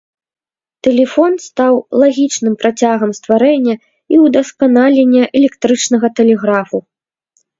[0.85, 3.75] Тэлефон стаў лагічным працягам стварэння
[4.15, 6.77] і ўдасканалення электрычнага тэлеграфу.